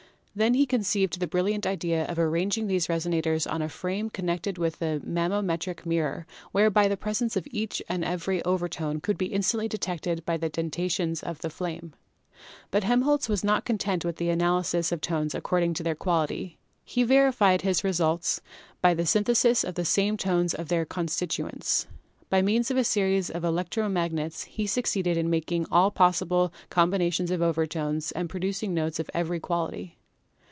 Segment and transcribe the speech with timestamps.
[0.33, 4.81] Then he conceived the brilliant idea of arranging these resonators on a frame connected with
[4.81, 10.25] a manometric mirror, whereby the presence of each and every overtone could be instantly detected
[10.25, 11.91] by the dentations of the flame.
[12.71, 16.57] But Helmholtz was not content with the analysis of tones according to their quality.
[16.85, 18.39] He verified his results
[18.81, 21.81] by the synthesis of the same tones from their constituents.
[21.81, 21.91] SOUND
[22.29, 26.53] 127 By means of a series of electro magnets he succeeded in making all possible
[26.69, 29.97] combinations of overtones and produc ing notes of every quality.